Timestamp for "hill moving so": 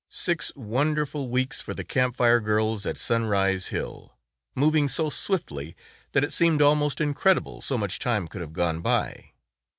3.67-5.11